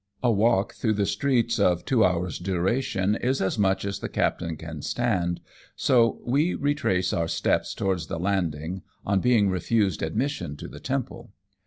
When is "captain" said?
4.09-4.57